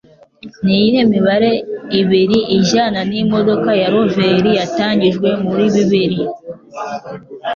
[0.63, 1.51] Niyihe mibare
[1.99, 6.17] ibiri ijyana n'imodoka ya Rover yatangijwe muri bibiri